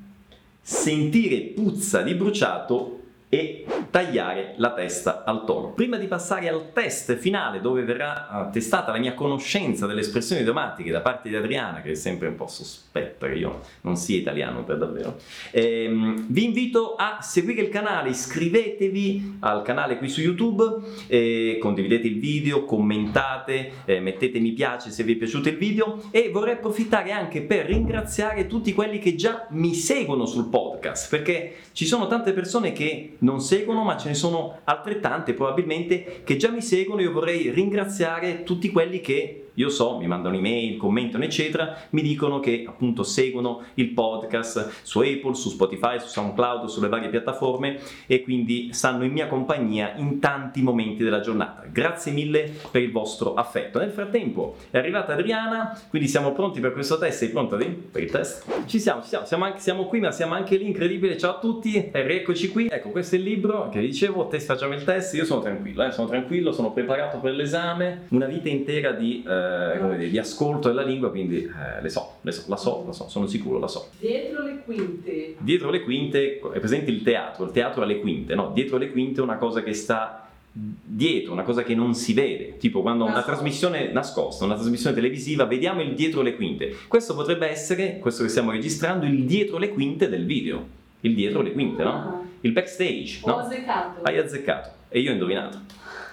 sentire 0.60 1.39
puzza 1.55 2.01
di 2.01 2.15
bruciato 2.15 2.99
e 3.29 3.65
tagliare 3.91 4.55
la 4.57 4.74
testa 4.74 5.24
al 5.24 5.45
toro. 5.45 5.69
Prima 5.69 5.98
di 5.98 6.07
passare 6.07 6.50
al 6.50 6.74
test 6.74 7.15
finale 7.15 7.62
dove 7.62 7.83
verrà 7.83 8.50
testata 8.51 8.91
la 8.91 8.98
mia 8.98 9.13
conoscenza 9.13 9.86
delle 9.86 10.01
espressioni 10.01 10.41
idiomatiche 10.41 10.91
da 10.91 11.01
parte 11.01 11.29
di 11.29 11.36
Adriana, 11.36 11.81
che 11.81 11.91
è 11.91 11.95
sempre 11.95 12.27
un 12.27 12.36
po' 12.36 12.48
sospetta 12.48 13.27
che 13.27 13.36
io 13.36 13.62
non 13.81 13.95
sia 13.95 14.17
italiano 14.17 14.63
per 14.63 14.77
davvero, 14.77 15.17
ehm, 15.51 16.25
vi 16.27 16.43
invito 16.43 16.95
a 16.95 17.19
seguire 17.21 17.62
il 17.62 17.69
canale, 17.69 18.09
iscrivetevi 18.09 19.38
al 19.41 19.62
canale 19.62 19.98
qui 19.98 20.09
su 20.09 20.21
YouTube, 20.21 20.63
eh, 21.07 21.57
condividete 21.62 22.07
il 22.07 22.19
video, 22.19 22.65
commentate, 22.65 23.71
eh, 23.86 24.00
mettete 24.00 24.39
mi 24.39 24.51
piace 24.51 24.89
se 24.89 25.03
vi 25.03 25.13
è 25.13 25.15
piaciuto 25.15 25.50
il 25.50 25.57
video 25.57 26.01
e 26.09 26.29
vorrei 26.31 26.55
approfittare 26.55 27.12
anche 27.12 27.41
per 27.41 27.65
ringraziare 27.67 28.48
tutti 28.48 28.74
quelli 28.74 28.98
che 28.98 29.13
già 29.15 29.45
mi 29.51 29.75
seguono 29.75 30.25
sul 30.25 30.50
podcast, 30.50 31.09
perché 31.09 31.55
ci 31.74 31.86
sono 31.86 32.07
tante 32.07 32.33
persone 32.33 32.71
che 32.71 33.17
non 33.20 33.42
seguono, 33.42 33.84
ma 33.84 33.98
ce 33.98 34.10
ne 34.10 34.14
sono 34.14 34.60
altrettante 34.64 35.34
probabilmente 35.34 36.22
che 36.24 36.38
già 36.38 36.50
mi 36.50 36.62
seguono. 36.62 37.02
Io 37.02 37.12
vorrei 37.12 37.50
ringraziare 37.52 38.44
tutti 38.44 38.70
quelli 38.72 39.02
che 39.02 39.49
io 39.60 39.68
so, 39.68 39.98
mi 39.98 40.08
mandano 40.08 40.38
email, 40.38 40.78
commentano, 40.78 41.25
eccetera, 41.25 41.75
mi 41.89 42.01
dicono 42.01 42.39
che 42.39 42.63
appunto 42.66 43.04
seguono 43.04 43.62
il 43.74 43.89
podcast 43.89 44.84
su 44.84 45.00
Apple, 45.00 45.34
su 45.34 45.50
Spotify, 45.50 46.00
su 46.00 46.08
SoundCloud, 46.08 46.68
sulle 46.68 46.88
varie 46.88 47.10
piattaforme 47.10 47.78
e 48.08 48.22
quindi 48.22 48.70
stanno 48.72 49.04
in 49.04 49.12
mia 49.12 49.28
compagnia 49.28 49.96
in 49.98 50.20
tanti 50.20 50.62
momenti 50.62 51.04
della 51.04 51.20
giornata. 51.20 51.66
Grazie 51.70 52.13
mille 52.13 52.50
per 52.72 52.82
il 52.82 52.92
vostro 52.92 53.34
affetto. 53.34 53.80
Nel 53.80 53.92
frattempo 53.92 54.56
è 54.72 54.78
arrivata 54.78 55.12
Adriana, 55.12 55.78
quindi 55.89 56.08
siamo 56.08 56.32
pronti 56.32 56.62
per 56.62 56.72
questo 56.72 56.98
test. 56.98 57.18
Sei 57.18 57.30
pronta 57.30 57.58
per 57.58 58.01
il 58.01 58.10
test? 58.10 58.46
Ci 58.66 58.80
siamo, 58.80 59.01
ci 59.01 59.10
siamo, 59.10 59.25
siamo, 59.25 59.44
anche, 59.44 59.60
siamo 59.60 59.88
qui, 59.88 60.00
ma 60.00 60.12
siamo 60.12 60.36
anche 60.36 60.56
lì, 60.56 60.68
incredibile. 60.68 61.18
Ciao 61.18 61.32
a 61.32 61.39
tutti, 61.39 61.89
e 61.92 62.08
rieccoci 62.08 62.48
qui. 62.48 62.68
Ecco, 62.72 62.92
questo 62.92 63.16
è 63.16 63.18
il 63.18 63.25
libro 63.25 63.68
che 63.68 63.82
vi 63.82 63.88
dicevo, 63.88 64.25
test, 64.28 64.46
facciamo 64.46 64.74
il 64.74 64.86
test. 64.86 65.16
Io 65.16 65.25
sono 65.25 65.42
tranquillo, 65.42 65.84
eh? 65.84 65.92
sono 65.92 66.08
tranquillo, 66.08 66.54
sono 66.54 66.72
preparato 66.72 67.18
per 67.18 67.34
l'esame. 67.34 68.06
Una 68.12 68.25
vita 68.25 68.48
intera 68.48 68.94
di... 68.94 69.22
Eh, 69.28 69.48
eh, 69.50 69.79
come 69.79 69.98
dire, 69.98 70.10
di 70.10 70.18
ascolto 70.18 70.68
della 70.68 70.84
lingua, 70.84 71.10
quindi 71.10 71.38
eh, 71.44 71.82
le 71.82 71.89
so, 71.89 72.18
le 72.22 72.32
so, 72.32 72.44
la 72.48 72.58
so, 72.58 72.84
la 72.86 72.94
so, 72.94 73.10
sono 73.10 73.25
sicuro, 73.27 73.60
la 73.60 73.68
so. 73.68 73.89
Dietro 73.98 74.44
le 74.44 74.62
quinte. 74.63 75.36
Dietro 75.39 75.70
le 75.70 75.82
quinte 75.82 76.39
è 76.39 76.60
presente 76.60 76.91
il 76.91 77.01
teatro, 77.01 77.46
il 77.46 77.51
teatro 77.51 77.82
ha 77.82 77.86
le 77.86 78.00
quinte, 78.00 78.36
no? 78.36 78.51
Dietro 78.53 78.77
le 78.77 78.91
quinte 78.91 79.22
è 79.22 79.24
una 79.24 79.38
cosa 79.38 79.63
che 79.63 79.74
sta 79.74 80.27
dietro, 80.51 81.32
una 81.32 81.44
cosa 81.44 81.63
che 81.63 81.75
non 81.75 81.94
si 81.94 82.13
vede, 82.13 82.58
tipo 82.58 82.82
quando 82.82 83.06
una 83.06 83.22
trasmissione 83.24 83.91
nascosta, 83.91 84.46
una 84.46 84.56
trasmissione 84.56 84.96
televisiva, 84.96 85.46
vediamo 85.46 85.82
il 85.82 85.94
dietro 85.94 86.22
le 86.22 86.36
quinte. 86.36 86.75
Questo 86.88 87.15
potrebbe 87.15 87.48
essere, 87.48 88.00
questo 88.00 88.24
che 88.24 88.29
stiamo 88.29 88.51
registrando, 88.51 89.06
il 89.06 89.25
dietro 89.25 89.58
le 89.58 89.70
quinte 89.70 90.10
del 90.10 90.25
video. 90.25 90.77
Il 91.01 91.15
dietro 91.15 91.41
le 91.41 91.53
quinte, 91.53 91.84
no? 91.84 91.91
Ah. 91.91 92.22
Il 92.41 92.51
backstage, 92.51 93.22
no? 93.25 93.34
Ho 93.34 93.38
azzeccato. 93.38 94.01
Hai 94.03 94.18
azzeccato. 94.18 94.70
E 94.89 95.00
io 95.00 95.12
ho 95.12 95.13
indovinato. 95.13 95.60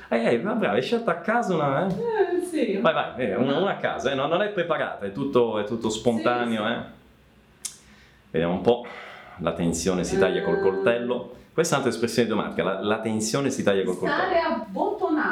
Eh, 0.08 0.34
eh 0.34 0.38
brava, 0.38 0.70
hai 0.70 0.82
scelto 0.82 1.10
a 1.10 1.16
caso 1.16 1.54
una... 1.54 1.86
Eh? 1.86 1.90
eh 1.90 2.40
sì. 2.44 2.76
Vai, 2.76 2.94
vai, 2.94 3.12
eh, 3.16 3.34
una, 3.34 3.58
una, 3.58 3.70
a 3.72 3.76
caso, 3.76 4.08
eh? 4.08 4.14
no, 4.14 4.26
non 4.26 4.42
è 4.42 4.48
preparata, 4.50 5.06
è 5.06 5.12
tutto, 5.12 5.58
è 5.58 5.64
tutto 5.64 5.88
spontaneo. 5.88 6.64
Sì, 6.64 6.72
sì. 6.72 6.74
Eh? 6.74 6.94
Vediamo 8.30 8.54
un 8.54 8.60
po', 8.60 8.86
la 9.38 9.52
tensione 9.52 10.04
si 10.04 10.18
taglia 10.18 10.42
col 10.42 10.60
coltello. 10.60 11.34
Questa 11.52 11.76
è 11.76 11.78
un'altra 11.78 11.98
espressione 11.98 12.28
idiomatica, 12.28 12.62
la, 12.62 12.80
la, 12.82 13.00
tensione 13.00 13.50
si 13.50 13.62
taglia 13.62 13.82
col 13.82 13.96
coltello. 13.96 14.22
Stare 14.22 14.38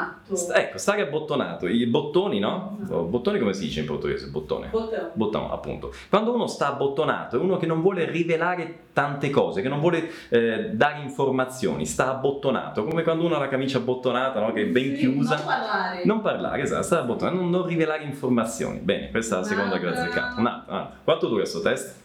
abbottonato. 0.04 0.37
St- 0.37 0.56
ecco, 0.56 0.78
stare 0.78 1.02
abbottonato. 1.02 1.66
I 1.66 1.87
bottoni, 1.87 2.38
no? 2.38 2.78
no? 2.88 3.02
Bottoni 3.04 3.38
come 3.38 3.52
si 3.52 3.64
dice 3.64 3.80
in 3.80 3.87
portoghese? 3.87 4.28
Bottone. 4.28 4.68
Bottone. 4.68 5.11
Bottone, 5.12 5.49
appunto. 5.50 5.92
Quando 6.08 6.34
uno 6.34 6.46
sta 6.46 6.68
abbottonato 6.68 7.37
è 7.37 7.38
uno 7.38 7.56
che 7.56 7.66
non 7.66 7.80
vuole 7.80 8.04
rivelare 8.04 8.78
tante 8.92 9.30
cose, 9.30 9.61
che 9.61 9.68
non 9.68 9.80
vuole 9.80 10.08
eh, 10.28 10.70
dare 10.73 11.00
informazioni, 11.02 11.87
sta 11.87 12.11
abbottonato. 12.11 12.84
Come 12.84 13.02
quando 13.02 13.25
uno 13.25 13.37
ha 13.37 13.38
la 13.38 13.49
camicia 13.49 13.78
abbottonata, 13.78 14.40
no? 14.40 14.52
Che 14.52 14.62
è 14.62 14.66
ben 14.66 14.94
sì, 14.94 15.00
chiusa. 15.00 15.37
Non 15.37 15.44
parlare. 15.44 16.04
Non 16.04 16.20
parlare, 16.20 16.62
esatto, 16.62 16.82
sta 16.82 17.00
abbottonato, 17.00 17.37
non, 17.37 17.50
non 17.50 17.66
rivelare 17.66 18.04
informazioni. 18.04 18.78
Bene, 18.78 19.11
questa 19.11 19.37
è 19.37 19.38
la 19.40 19.44
seconda 19.44 19.78
che 19.78 19.87
ho 19.87 19.90
azzeccato. 19.90 20.40
Un'altra, 20.40 20.73
un'altra. 20.73 20.99
Quanto 21.02 21.26
dura 21.26 21.40
questo 21.40 21.61
test? 21.61 22.02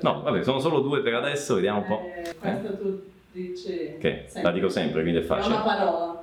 No, 0.00 0.22
vabbè, 0.22 0.42
sono 0.42 0.58
solo 0.58 0.80
due 0.80 1.00
per 1.00 1.14
adesso, 1.14 1.54
vediamo 1.54 1.78
un 1.78 1.86
po'. 1.86 2.00
Eh, 2.42 2.50
eh? 2.50 2.76
tu 2.76 3.02
dici... 3.32 3.96
Che? 3.98 4.24
Sempre. 4.26 4.42
La 4.42 4.50
dico 4.50 4.68
sempre, 4.68 5.02
quindi 5.02 5.20
è 5.20 5.22
facile. 5.22 5.54
È 5.54 5.58
una 5.58 5.66
parola. 5.66 6.15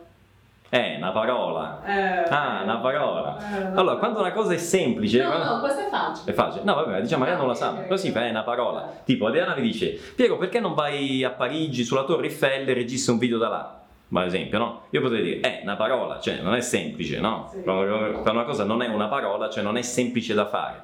Eh, 0.74 0.96
una 0.96 1.12
parola. 1.12 1.84
Eh, 1.86 2.26
ah, 2.30 2.62
una 2.64 2.78
parola. 2.78 3.38
Eh, 3.38 3.76
allora, 3.76 3.98
quando 3.98 4.22
una 4.22 4.32
cosa 4.32 4.56
è 4.56 4.58
semplice... 4.58 5.22
No, 5.22 5.30
quando... 5.30 5.54
no, 5.54 5.60
questa 5.60 5.86
è 5.86 5.90
facile. 5.90 6.32
È 6.32 6.34
facile? 6.34 6.64
No, 6.64 6.74
vabbè, 6.74 7.00
diciamo, 7.00 7.24
magari 7.24 7.40
non 7.40 7.48
la 7.50 7.54
sa. 7.54 7.74
Così 7.88 8.10
fa, 8.10 8.26
è 8.26 8.32
una 8.32 8.42
parola. 8.42 8.92
Tipo, 9.04 9.28
Adriana 9.28 9.54
mi 9.54 9.62
dice, 9.62 9.92
Piero, 10.16 10.36
perché 10.40 10.60
non 10.60 10.74
vai 10.74 11.24
a 11.24 11.30
Parigi 11.30 11.84
sulla 11.84 12.06
Torre 12.06 12.26
Eiffel 12.26 12.68
e 12.68 12.74
registri 12.74 13.14
un 13.14 13.20
video 13.20 13.38
da 13.38 13.50
là? 13.50 13.82
ad 14.20 14.26
esempio, 14.26 14.58
no? 14.58 14.82
Io 14.90 15.02
potrei 15.02 15.22
dire, 15.22 15.40
è 15.42 15.60
una 15.62 15.76
parola, 15.76 16.20
cioè 16.20 16.42
non 16.42 16.56
è 16.56 16.62
semplice, 16.62 17.20
no? 17.20 17.50
Sì. 17.52 17.62
Quando 17.62 18.32
una 18.32 18.44
cosa 18.44 18.64
non 18.64 18.82
è 18.82 18.88
una 18.88 19.08
parola, 19.08 19.52
cioè 19.52 19.62
non 19.62 19.78
è 19.78 19.84
semplice 19.84 20.34
da 20.34 20.48
fare. 20.48 20.82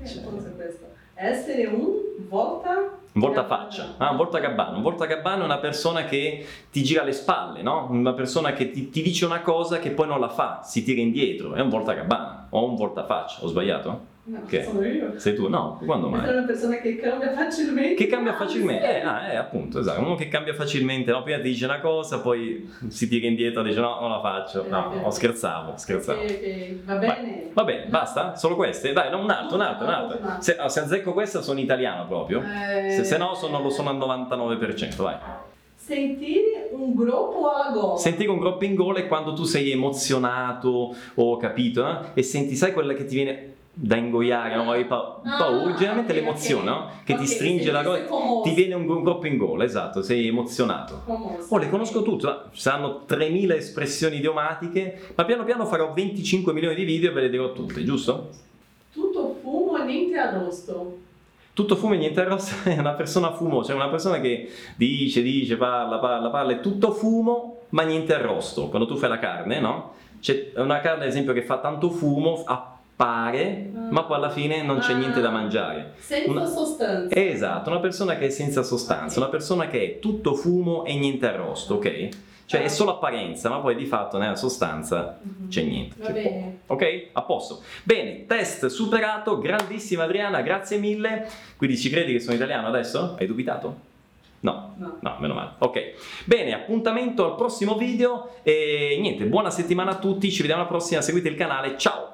Che 0.00 0.04
cioè... 0.04 0.24
cosa 0.24 0.48
è 0.48 0.54
questo? 0.56 0.86
Essere 1.14 1.66
un 1.66 1.94
volta 2.28 2.98
un 3.16 3.22
voltafaccia, 3.22 3.94
ah, 3.96 4.10
un 4.10 4.16
voltagabbano. 4.18 4.76
Un 4.76 4.82
voltagabbano 4.82 5.42
è 5.42 5.44
una 5.46 5.56
persona 5.56 6.04
che 6.04 6.46
ti 6.70 6.82
gira 6.82 7.02
le 7.02 7.12
spalle, 7.12 7.62
no? 7.62 7.86
Una 7.90 8.12
persona 8.12 8.52
che 8.52 8.70
ti, 8.70 8.90
ti, 8.90 9.00
dice 9.00 9.24
una 9.24 9.40
cosa 9.40 9.78
che 9.78 9.90
poi 9.90 10.06
non 10.06 10.20
la 10.20 10.28
fa, 10.28 10.60
si 10.62 10.84
tira 10.84 11.00
indietro. 11.00 11.54
È 11.54 11.60
un 11.60 11.70
voltagabbana 11.70 12.48
o 12.50 12.68
un 12.68 12.76
voltafaccia. 12.76 13.42
Ho 13.42 13.46
sbagliato? 13.46 14.14
No, 14.28 14.42
che? 14.44 14.64
sono 14.64 14.84
io. 14.84 15.12
Sei 15.18 15.34
tu? 15.36 15.48
No, 15.48 15.80
quando 15.84 16.08
mai? 16.08 16.26
È 16.26 16.32
una 16.32 16.42
persona 16.42 16.78
che 16.78 16.96
cambia 16.96 17.32
facilmente. 17.32 17.94
Che 17.94 18.06
cambia 18.08 18.32
ah, 18.32 18.36
facilmente? 18.36 19.00
Eh, 19.00 19.00
ah, 19.02 19.32
eh, 19.32 19.36
appunto, 19.36 19.78
esatto. 19.78 20.00
Uno 20.00 20.16
che 20.16 20.26
cambia 20.26 20.52
facilmente, 20.52 21.12
no? 21.12 21.22
Prima 21.22 21.38
ti 21.38 21.44
dice 21.44 21.64
una 21.64 21.78
cosa, 21.78 22.18
poi 22.18 22.68
si 22.88 23.08
tira 23.08 23.28
indietro 23.28 23.60
e 23.60 23.64
dice 23.68 23.78
no, 23.78 24.00
non 24.00 24.10
la 24.10 24.20
faccio. 24.20 24.66
No, 24.68 24.92
no, 25.00 25.10
scherzavo, 25.12 25.74
scherzavo. 25.76 26.20
Okay, 26.20 26.34
okay. 26.34 26.82
Va 26.84 26.94
bene. 26.96 27.50
Va 27.52 27.62
bene, 27.62 27.86
basta? 27.86 28.34
Solo 28.34 28.56
queste? 28.56 28.92
Dai, 28.92 29.10
no, 29.10 29.20
un 29.20 29.30
altro, 29.30 29.54
un 29.54 29.62
altro, 29.62 29.86
un 29.86 29.92
altro. 29.92 30.18
Se, 30.40 30.56
se 30.66 30.80
azzecco 30.80 31.12
questa 31.12 31.40
sono 31.40 31.60
italiano 31.60 32.08
proprio. 32.08 32.42
Eh, 32.42 32.90
se, 32.90 33.04
se 33.04 33.16
no 33.18 33.34
sono, 33.34 33.62
lo 33.62 33.70
sono 33.70 33.90
al 33.90 33.96
99%, 33.96 35.02
vai. 35.02 35.16
Sentire 35.76 36.68
un 36.72 36.96
groppo 36.96 37.48
alla 37.48 37.70
gola. 37.70 37.96
Sentire 37.96 38.28
un 38.28 38.40
groppo 38.40 38.64
in 38.64 38.74
gola 38.74 38.98
è 38.98 39.06
quando 39.06 39.34
tu 39.34 39.44
sei 39.44 39.70
emozionato 39.70 40.92
o 41.14 41.36
capito, 41.36 41.86
eh? 41.88 41.98
E 42.14 42.22
senti, 42.24 42.56
sai 42.56 42.72
quella 42.72 42.92
che 42.92 43.04
ti 43.04 43.14
viene 43.14 43.54
da 43.78 43.96
ingoiare, 43.96 44.56
no? 44.56 44.70
Hai 44.70 44.86
pa- 44.86 45.20
ah, 45.22 45.36
paura, 45.36 45.74
generalmente 45.74 46.12
okay, 46.12 46.24
l'emozione, 46.24 46.70
okay. 46.70 46.82
no? 46.82 46.90
Che 47.04 47.12
okay, 47.12 47.24
ti 47.24 47.30
stringe 47.30 47.70
la 47.70 47.82
cosa, 47.82 48.04
ti 48.42 48.54
viene 48.54 48.72
un, 48.72 49.02
groppo 49.02 49.26
in 49.26 49.36
gola, 49.36 49.64
esatto, 49.64 50.00
sei 50.00 50.28
emozionato. 50.28 51.02
Oh, 51.50 51.58
le 51.58 51.68
conosco 51.68 52.00
tutte, 52.00 52.26
ci 52.52 52.60
saranno 52.62 53.04
3000 53.04 53.54
espressioni 53.54 54.16
idiomatiche, 54.16 55.10
ma 55.14 55.26
piano 55.26 55.44
piano 55.44 55.66
farò 55.66 55.92
25 55.92 56.54
milioni 56.54 56.74
di 56.74 56.84
video 56.84 57.10
e 57.10 57.12
ve 57.12 57.20
le 57.20 57.28
dirò 57.28 57.52
tutte, 57.52 57.84
giusto? 57.84 58.30
Tutto 58.94 59.36
fumo 59.42 59.76
e 59.76 59.84
niente 59.84 60.16
arrosto. 60.16 60.98
Tutto 61.52 61.76
fumo 61.76 61.92
e 61.92 61.98
niente 61.98 62.22
arrosto 62.22 62.54
è 62.70 62.78
una 62.78 62.94
persona 62.94 63.32
fumo, 63.32 63.62
cioè 63.62 63.74
una 63.74 63.90
persona 63.90 64.20
che 64.20 64.50
dice, 64.76 65.20
dice, 65.20 65.56
parla, 65.56 65.98
parla, 65.98 66.30
parla, 66.30 66.52
è 66.52 66.60
tutto 66.60 66.92
fumo 66.92 67.60
ma 67.70 67.82
niente 67.82 68.14
arrosto. 68.14 68.68
Quando 68.68 68.88
tu 68.88 68.96
fai 68.96 69.10
la 69.10 69.18
carne, 69.18 69.60
no? 69.60 69.92
C'è 70.20 70.52
una 70.56 70.80
carne, 70.80 71.02
ad 71.02 71.10
esempio, 71.10 71.34
che 71.34 71.42
fa 71.42 71.58
tanto 71.58 71.90
fumo, 71.90 72.42
ha 72.46 72.75
pare, 72.96 73.70
ah. 73.74 73.90
ma 73.90 74.04
poi 74.04 74.16
alla 74.16 74.30
fine 74.30 74.62
non 74.62 74.78
c'è 74.78 74.94
ah. 74.94 74.96
niente 74.96 75.20
da 75.20 75.30
mangiare. 75.30 75.92
Senza 75.98 76.30
una... 76.30 76.46
sostanza. 76.46 77.14
Esatto, 77.14 77.70
una 77.70 77.80
persona 77.80 78.16
che 78.16 78.26
è 78.26 78.30
senza 78.30 78.62
sostanza, 78.62 79.20
una 79.20 79.28
persona 79.28 79.68
che 79.68 79.82
è 79.82 79.98
tutto 79.98 80.34
fumo 80.34 80.84
e 80.84 80.96
niente 80.96 81.28
arrosto, 81.28 81.74
ok? 81.74 82.08
Cioè 82.46 82.62
è 82.62 82.68
solo 82.68 82.92
apparenza, 82.92 83.48
ma 83.50 83.58
poi 83.58 83.74
di 83.74 83.86
fatto 83.86 84.18
nella 84.18 84.36
sostanza 84.36 85.18
mm-hmm. 85.20 85.48
c'è 85.48 85.62
niente. 85.62 85.96
Va 86.00 86.10
bene. 86.10 86.58
Ok? 86.66 87.08
A 87.12 87.22
posto. 87.22 87.60
Bene, 87.82 88.24
test 88.26 88.66
superato, 88.66 89.38
grandissima 89.38 90.04
Adriana, 90.04 90.42
grazie 90.42 90.78
mille. 90.78 91.28
Quindi 91.56 91.76
ci 91.76 91.90
credi 91.90 92.12
che 92.12 92.20
sono 92.20 92.36
italiano 92.36 92.68
adesso? 92.68 93.16
Hai 93.18 93.26
dubitato? 93.26 93.94
No, 94.40 94.74
no, 94.76 94.98
no, 95.00 95.16
meno 95.18 95.34
male. 95.34 95.54
Ok, 95.58 95.94
bene, 96.24 96.54
appuntamento 96.54 97.24
al 97.24 97.34
prossimo 97.34 97.74
video 97.74 98.36
e 98.44 98.96
niente, 99.00 99.24
buona 99.24 99.50
settimana 99.50 99.92
a 99.92 99.96
tutti, 99.96 100.30
ci 100.30 100.42
vediamo 100.42 100.60
alla 100.60 100.70
prossima, 100.70 101.00
seguite 101.00 101.28
il 101.28 101.34
canale! 101.34 101.76
Ciao. 101.76 102.05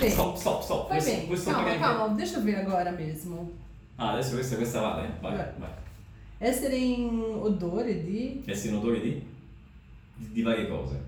Bem. 0.00 0.10
Stop, 0.10 0.36
stop, 0.38 0.62
stop. 0.62 0.88
Vai 0.88 0.98
questo, 0.98 1.16
bem. 1.16 1.26
questo 1.26 1.50
calma, 1.50 1.78
calma, 1.78 2.14
deixa 2.14 2.36
eu 2.38 2.42
ver 2.42 2.56
agora 2.56 2.90
mesmo. 2.92 3.50
Ah, 3.96 4.12
adesso 4.12 4.34
questa, 4.34 4.56
questa 4.56 4.80
vale? 4.80 5.08
Vai, 5.20 5.36
Vai. 5.36 5.46
vai. 5.58 5.70
Essere 6.38 6.74
in 6.76 7.20
odore 7.42 8.02
di... 8.04 8.42
Essi 8.46 8.68
in 8.68 8.76
odore 8.76 9.00
di? 9.00 9.22
di? 10.14 10.32
di 10.32 10.42
varie 10.42 10.68
cose. 10.68 10.98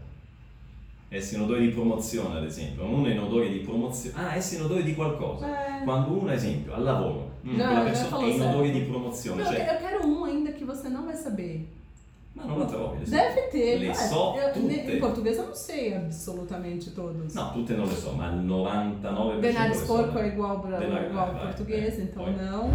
Essi 1.09 1.35
in 1.35 1.43
odore 1.43 1.61
di 1.61 1.69
promozione, 1.69 2.39
ad 2.39 2.45
esempio. 2.45 2.85
Uno 2.85 3.07
è 3.07 3.13
in 3.13 3.21
odore 3.21 3.51
di 3.51 3.59
promozione. 3.61 4.17
Ah, 4.19 4.35
essi 4.35 4.57
in 4.57 4.63
odore 4.63 4.83
di 4.83 4.95
qualcosa. 4.95 5.81
Eh, 5.81 5.85
Quando 5.85 6.11
uno, 6.13 6.29
ad 6.29 6.35
esempio, 6.37 6.75
al 6.75 6.83
lavoro, 6.83 7.31
mm, 7.47 7.57
Già, 7.57 7.67
quella 7.67 7.83
persona 7.83 8.19
è 8.19 8.29
in 8.31 8.41
odore 8.43 8.71
di 8.71 8.81
promozione. 8.81 9.43
não, 9.43 9.51
eu 9.51 9.57
Cioè, 9.57 9.65
que- 9.67 9.75
eu 9.75 9.79
quero 9.89 10.07
um 10.07 10.25
ainda 10.25 10.53
que 10.53 10.65
você 10.65 10.89
não 10.89 11.05
vai 11.05 11.17
saber. 11.17 11.67
Ma 12.35 12.45
non 12.45 12.59
la 12.61 12.65
trovi. 12.67 12.99
le 13.01 13.05
so. 13.07 13.11
Deve 13.11 13.49
ter. 13.51 13.79
Le 13.79 13.89
ué. 13.89 13.95
so 13.95 14.35
Eu- 14.37 14.53
tutte. 14.53 14.93
Em 14.93 15.01
português 15.01 15.37
eu 15.39 15.47
não 15.47 15.55
sei 15.55 15.95
absolutamente 15.95 16.91
todos. 16.91 17.35
No, 17.35 17.53
tutte 17.53 17.75
non 17.75 17.87
le 17.87 17.95
so, 17.95 18.13
ma 18.13 18.29
il 18.33 18.41
99% 18.47 19.41
Denares 19.41 19.81
le 19.81 19.87
so. 19.87 19.93
porco 19.95 20.19
é 20.19 20.29
igual 20.29 20.61
para 20.61 20.79
Denares, 20.79 21.11
igual 21.11 21.27
vai, 21.27 21.35
ao 21.35 21.41
vai, 21.41 21.47
português, 21.49 21.99
é, 21.99 22.03
então 22.03 22.25
pode. 22.25 22.37
não. 22.43 22.71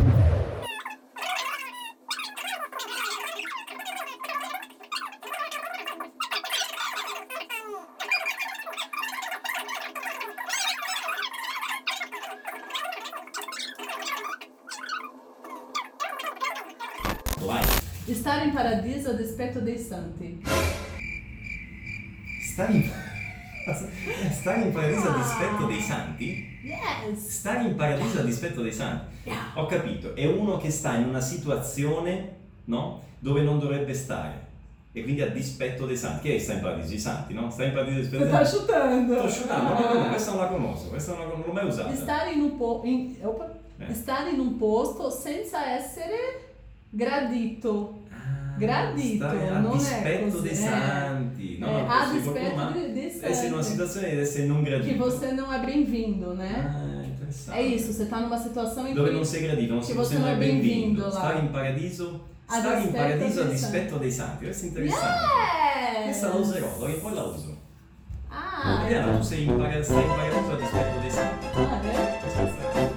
Estar 18.28 18.46
em 18.46 18.52
paradiso 18.52 19.12
a 19.12 19.14
despeito 19.14 19.62
dei 19.62 19.78
santi. 19.78 20.38
Stare 22.42 22.74
in... 22.74 22.92
Stare 24.34 24.64
in 24.64 24.74
paradiso 24.74 25.08
a 25.08 25.16
dispetto 25.16 25.64
dei 25.72 25.80
santi? 25.80 26.60
Yes! 26.62 27.26
Stare 27.26 27.70
in 27.70 27.76
paradiso 27.78 28.20
a 28.20 28.24
dispetto 28.24 28.62
dei 28.62 28.74
santi. 28.74 29.16
Yeah. 29.24 29.54
Ho 29.56 29.66
capito, 29.66 30.14
è 30.14 30.26
uno 30.26 30.58
che 30.58 30.72
sta 30.72 30.96
in 30.96 31.08
una 31.08 31.22
situazione, 31.22 32.36
no? 32.66 33.02
Dove 33.20 33.44
non 33.44 33.60
dovrebbe 33.60 33.94
stare. 33.94 34.46
E 34.92 35.04
quindi 35.04 35.22
a 35.22 35.30
dispetto 35.30 35.86
dei 35.86 35.96
santi. 35.96 36.24
Chi 36.24 36.32
è 36.32 36.34
che 36.34 36.42
sta 36.42 36.52
in 36.52 36.60
paradiso? 36.60 36.94
I 36.96 37.00
santi, 37.00 37.34
no? 37.34 37.50
Sta 37.50 37.64
in 37.64 37.72
paradiso 37.72 37.98
a 37.98 38.02
dispetto 38.02 38.24
dei 38.26 38.34
santi. 38.34 38.58
chutando. 38.58 39.14
Sto 39.14 39.24
asciugando, 39.24 39.74
ma 39.74 39.82
come? 39.88 40.08
questa 40.10 40.32
non 40.32 40.42
la 40.42 40.48
conosco, 40.48 40.90
questa 40.90 41.12
non, 41.14 41.20
la, 41.22 41.34
non 41.34 41.44
l'ho 41.46 41.54
mai 41.54 41.66
usata. 41.66 41.94
Estar 41.94 42.34
in 42.34 42.42
un 42.42 42.58
po- 42.58 42.82
in-. 42.84 43.16
Eh. 43.78 43.94
Stare 43.94 44.32
in 44.32 44.40
un 44.42 44.58
posto 44.58 45.10
senza 45.10 45.72
essere 45.72 46.48
gradito. 46.90 48.06
Gradito, 48.58 49.26
non 49.26 49.72
è 49.72 49.78
dispetto 49.78 50.32
così, 50.32 50.42
dei 50.42 50.52
eh. 50.52 50.56
santi. 50.56 51.58
No, 51.60 51.68
Eh, 51.68 51.72
non 51.72 51.90
a 51.90 52.12
dispetto 52.12 52.72
dei 52.94 53.06
Essere 53.22 53.48
in 53.48 53.54
una 53.54 53.62
santi. 53.62 53.78
situazione 53.78 54.10
di 54.10 54.20
essere 54.20 54.46
non 54.46 54.64
gradito. 54.64 54.88
Que 54.94 54.98
você 54.98 55.32
não 55.34 55.52
é 55.54 55.60
bem-vindo, 55.66 56.34
né? 56.34 56.54
Ah, 56.68 57.06
interessante. 57.06 57.58
É 57.60 57.62
isso, 57.64 57.94
você 57.94 58.06
tá 58.06 58.20
numa 58.20 58.38
situação 58.38 58.88
em 58.88 58.94
Dove 58.94 59.10
que 59.10 59.16
non 59.16 59.26
sei 59.26 59.42
gradito, 59.44 59.74
non 59.74 59.84
sei 59.84 59.96
você 59.96 60.16
è 60.16 60.20
benvenuto. 60.20 60.38
benvenuto 60.40 61.02
là. 61.06 61.12
Stare 61.12 61.40
in 61.40 61.52
paradiso, 61.52 62.22
stare 62.48 62.82
in 62.84 62.92
paradiso 62.92 63.42
a 63.42 63.46
dispetto 63.46 63.98
dei 63.98 64.12
santi. 64.12 64.46
Questo 64.46 64.66
è 64.66 64.68
interessante. 64.70 65.08
Yes! 65.08 66.04
Questa 66.04 66.28
la 66.30 66.36
userò, 66.36 66.76
allora 66.76 66.94
poi 66.94 67.14
la 67.14 67.24
uso. 67.24 67.58
Ah, 68.30 68.82
Vediamo, 68.84 69.18
tu 69.18 69.24
sei 69.24 69.44
in, 69.46 69.56
paradiso 69.56 69.98
a 69.98 70.56
dispetto 70.56 71.00
dei 71.02 71.12
santi. 71.12 71.46
ah, 71.56 71.82
é? 71.84 72.97